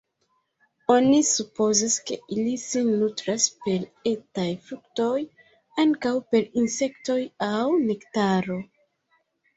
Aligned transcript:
Oni 0.93 1.17
supozas, 1.31 1.97
ke 2.07 2.17
ili 2.35 2.53
sin 2.63 2.89
nutras 3.03 3.45
per 3.67 3.85
etaj 4.13 4.47
fruktoj, 4.71 5.21
ankaŭ 5.85 6.15
per 6.33 6.51
insektoj 6.63 7.21
aŭ 7.53 7.63
nektaro. 7.91 8.59